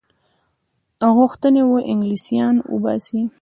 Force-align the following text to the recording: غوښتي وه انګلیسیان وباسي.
غوښتي 1.17 1.61
وه 1.69 1.79
انګلیسیان 1.91 2.55
وباسي. 2.73 3.21